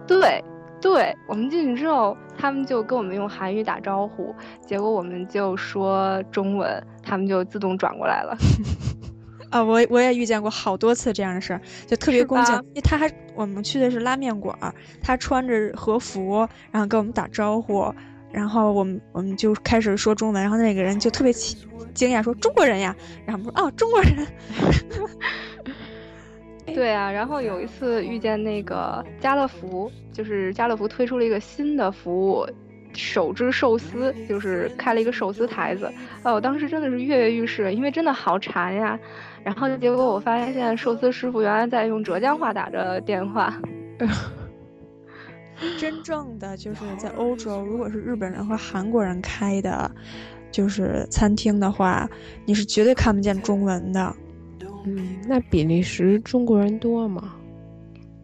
[0.05, 0.43] 对，
[0.81, 1.15] 对。
[1.29, 8.35] 我们进去之后，他们就跟我们用韩语打招呼，结果我们就说中文，他们就自动转过来了。
[9.55, 12.53] 啊，我我也遇见过好多次这样的事儿，就特别恭敬。
[12.55, 17.89] 因为他还我们去的是拉面馆儿，他穿着和服，然后跟我们打招呼。
[18.33, 21.57] 然后我们我们就开始说中文，然后那个人就特别惊
[21.93, 22.93] 惊讶，说中国人呀。
[23.25, 24.27] 然后我们说哦，中国人。
[26.75, 32.45] 对啊，然后有一次遇见那个家乐福，就是家乐福推出了一个新的服务，
[32.91, 35.89] 手织寿司，就是开了一个寿司台子。
[36.23, 38.99] 哦，我当时真的是跃跃欲试，因为真的好馋呀。
[39.45, 43.61] 然后结果我发现寿司师傅原来在用浙江话打着电话。
[45.77, 49.89] 真正的就是在欧洲，如果是日本人和韩国人开的，
[50.51, 52.09] 就是餐厅的话，
[52.43, 54.15] 你是绝对看不见中文的。
[54.85, 57.35] 嗯，那比利时中国人多吗？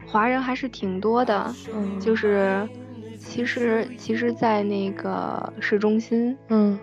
[0.06, 1.54] 华人还是挺多的。
[1.72, 2.68] 嗯，就是
[3.16, 6.76] 其实其实，在那个市中心，嗯，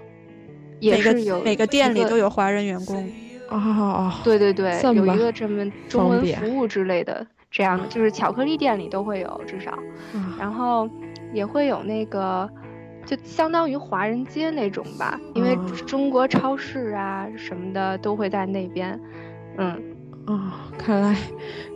[0.80, 3.08] 也是有每个店里都有华人员工。
[3.50, 7.26] 哦哦，对对对，有一个这么中文服务之类的。
[7.52, 9.76] 这样的就是巧克力店里都会有，至少，
[10.38, 10.88] 然后
[11.34, 12.48] 也会有那个，
[13.08, 19.00] 就相当于华人街那种吧，因为中国超市啊什么的都会在那边，
[19.58, 19.82] 嗯，
[20.28, 21.18] 哦，看来，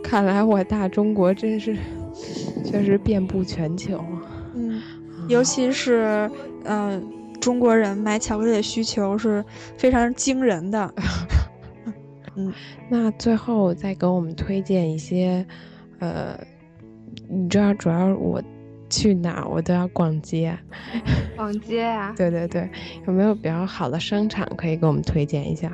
[0.03, 1.75] 看来我大中国真是，
[2.63, 4.21] 确实遍布全球啊，
[4.53, 4.79] 嗯，
[5.27, 6.29] 尤其是，
[6.65, 7.03] 嗯，
[7.41, 9.43] 中国人买巧克力的需求是
[9.75, 10.93] 非常惊人的。
[12.35, 12.51] 嗯，
[12.89, 15.45] 那最后再给我们推荐一些，
[15.99, 16.39] 呃，
[17.29, 18.41] 你知道，主要我
[18.89, 20.57] 去哪我都要逛街，
[21.35, 22.13] 逛街啊？
[22.17, 22.69] 对对对，
[23.07, 25.71] 有没有比较好的商场可以给我们推荐一下？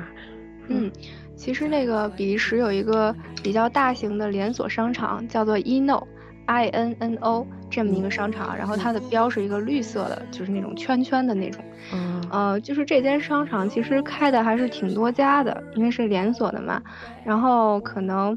[0.68, 0.90] 嗯，
[1.34, 6.02] 其实那个比利时有一个比较大型的连锁商场，叫做 Inno。
[6.50, 11.62] I N N O 这么一个商场，然后它的标是一个绿色的，就是那种圈圈的那种。
[11.92, 16.82] 嗯，呃，就是这间商场其实开的还是挺多家的，因为是连锁的嘛。
[17.24, 18.36] 然后可能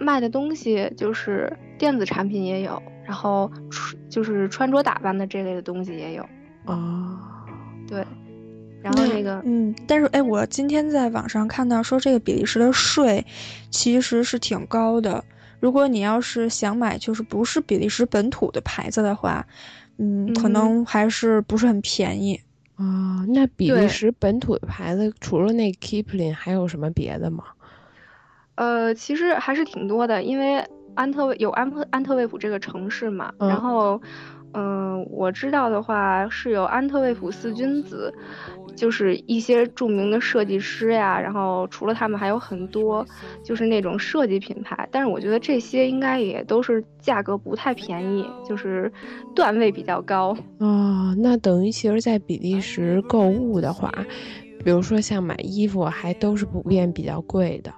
[0.00, 3.48] 卖的东西就是电子产品也有，然后
[4.08, 6.26] 就是穿着打扮的这类的东西也有。
[6.66, 7.16] 哦，
[7.86, 8.04] 对。
[8.82, 13.24] 然后那个，嗯，但是哎，我今天在网上看到说，这个比利时的税
[13.70, 15.24] 其实是挺高的。
[15.62, 19.46] 如果你要是想买就是不是比利时本土的牌子的话，
[19.98, 22.34] 嗯，可能还是不是很便宜
[22.74, 23.24] 啊。
[23.28, 27.44] 那比利时本土的牌子除了那 Kipling 还有什么别的吗？
[28.56, 34.02] 呃，其实还是挺多的，因为安特卫有安特安特卫普这个城市嘛，然后。
[34.54, 38.12] 嗯，我知道的话是有安特卫普四君子，
[38.76, 41.18] 就是一些著名的设计师呀。
[41.18, 43.06] 然后除了他们，还有很多
[43.42, 44.86] 就是那种设计品牌。
[44.90, 48.92] 但是我觉得这些应该也都是价格不太便宜，就是
[49.34, 50.36] 段位比较高。
[50.58, 53.90] 哦，那等于其实，在比利时购物的话，
[54.62, 57.72] 比如说像买衣服，还都是普遍比较贵的。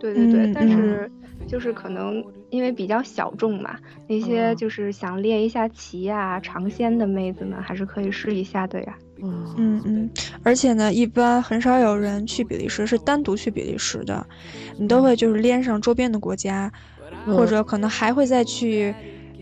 [0.00, 1.10] 对对对，但是。
[1.46, 3.78] 就是可能因为比较小众嘛，
[4.08, 8.96] 那些就是想练一下棋呀、尝鲜的妹子们还是可以试一下的呀。
[9.56, 10.10] 嗯嗯，
[10.42, 14.26] 而且呢，一般很少有人去比利时是单独去比利时的，
[14.76, 16.72] 你都会就是连上周边的国家，
[17.26, 18.92] 或者可能还会再去，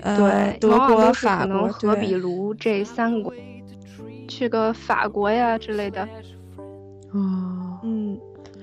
[0.02, 3.32] 呃，德国、法国、和比卢这三国，
[4.28, 6.06] 去个法国呀之类的。
[7.12, 8.18] 哦，嗯。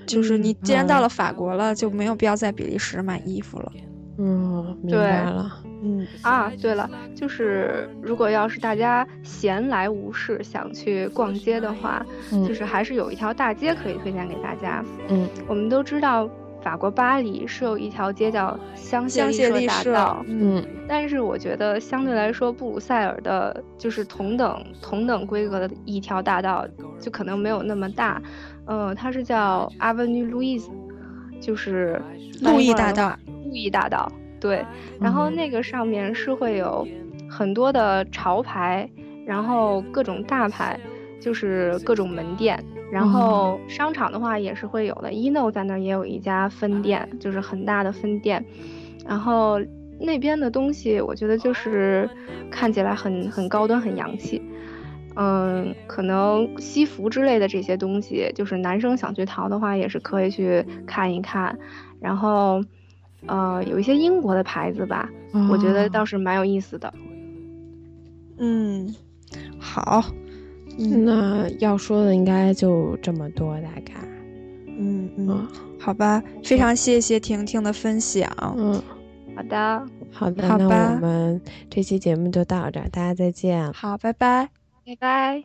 [0.08, 3.72] 就是你既然到了法国了，就没有必要在比利时买衣服了。
[4.18, 5.62] 嗯，明白了。
[5.80, 12.04] 嗯啊，对了，就是如果要是大家闲来无事想去逛街的话，
[12.48, 14.84] 就是还是有一条大街可以推荐给大家。
[15.08, 16.28] 嗯，我们都知道
[16.62, 20.24] 法国巴黎是有一条街叫香榭丽舍大道。
[20.26, 26.66] 嗯，但是我觉得相对来说，布鲁塞尔的就是同等同等规格的一条大道，
[27.00, 28.20] 就可能没有那么大。
[28.66, 30.68] 嗯，它是叫 Avenue Louise，
[31.40, 32.00] 就是
[32.42, 33.16] 路易大道。
[33.26, 34.64] 路易大道，对。
[35.00, 36.86] 然后那个上面是会有
[37.30, 38.88] 很多的潮牌，
[39.24, 40.78] 然后各种大牌，
[41.20, 42.62] 就是各种门店。
[42.90, 48.44] 然后商场的话也是会有的，ino 在那儿也有一家分店，就是很大的分店。
[49.06, 49.60] 然后
[49.98, 52.08] 那边的东西，我觉得就是
[52.50, 54.42] 看起来很很高端，很洋气。
[55.20, 61.58] 嗯，可能西服之类的这些东西，就是男生想去淘的话，也是可以去看一看。
[62.00, 62.62] 然后，
[63.26, 65.10] 呃，有一些英国的牌子吧，
[65.50, 66.92] 我觉得倒是蛮有意思的。
[68.38, 68.94] 嗯，
[69.58, 70.04] 好，
[70.78, 73.94] 那要说的应该就这么多，大概。
[74.80, 75.48] 嗯嗯，
[75.78, 78.30] 好吧，非常谢谢婷婷的分享。
[78.56, 78.80] 嗯，
[79.34, 83.72] 好的，好的，那我们这期节目就到这儿，大家再见。
[83.72, 84.48] 好，拜拜。
[84.86, 85.44] 拜拜。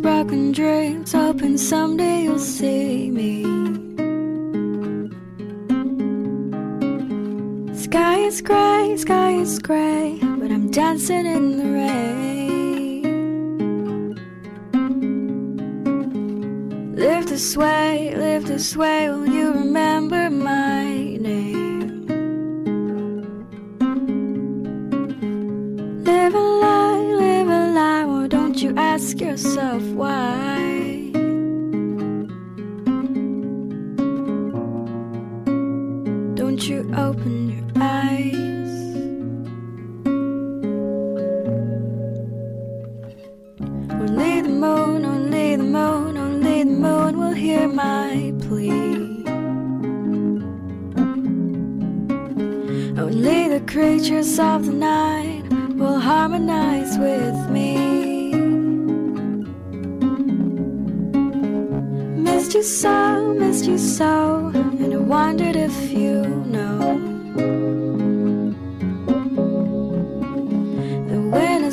[0.00, 3.44] Broken dreams, hoping someday you'll see me.
[7.74, 12.24] Sky is gray, sky is gray, but I'm dancing in the rain.
[16.96, 19.43] Live this way, live this way, will you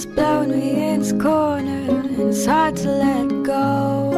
[0.01, 4.10] has blown me in its corner, and it's hard to let go.